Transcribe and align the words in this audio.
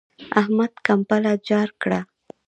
احمد 0.39 0.71
کمبله 0.85 1.33
جار 1.47 1.69
کړه. 1.81 1.99